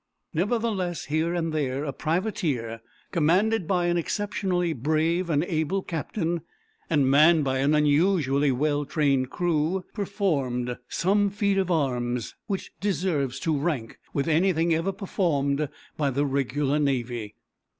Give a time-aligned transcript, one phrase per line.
[0.33, 6.41] Nevertheless, here and there a privateer commanded by an exceptionally brave and able captain,
[6.89, 13.39] and manned by an unusually well trained crew, performed some feat of arms which deserves
[13.41, 17.35] to rank with anything ever performed by the regular navy.